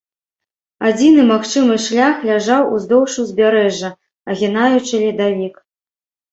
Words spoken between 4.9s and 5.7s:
ледавік.